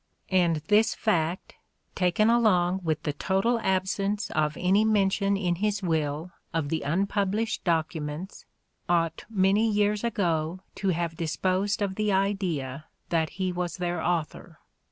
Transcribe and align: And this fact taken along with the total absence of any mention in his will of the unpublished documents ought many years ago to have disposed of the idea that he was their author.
And 0.31 0.63
this 0.67 0.95
fact 0.95 1.53
taken 1.93 2.27
along 2.27 2.79
with 2.83 3.03
the 3.03 3.13
total 3.13 3.59
absence 3.59 4.31
of 4.31 4.57
any 4.59 4.83
mention 4.83 5.37
in 5.37 5.57
his 5.57 5.83
will 5.83 6.31
of 6.55 6.69
the 6.69 6.81
unpublished 6.81 7.63
documents 7.63 8.47
ought 8.89 9.25
many 9.29 9.69
years 9.69 10.03
ago 10.03 10.61
to 10.73 10.89
have 10.89 11.15
disposed 11.17 11.83
of 11.83 11.93
the 11.97 12.11
idea 12.11 12.85
that 13.09 13.29
he 13.37 13.51
was 13.51 13.77
their 13.77 14.01
author. 14.01 14.57